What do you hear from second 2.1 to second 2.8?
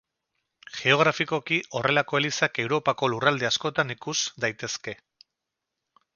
elizak